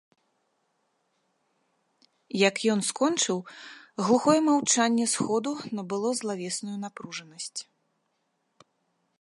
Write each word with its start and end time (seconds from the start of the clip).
Як 2.47 2.55
ён 2.75 2.79
скончыў, 2.89 3.37
глухое 4.07 4.37
маўчанне 4.47 5.05
сходу 5.13 5.51
набыло 5.81 6.09
злавесную 6.21 6.77
напружанасць. 6.87 7.59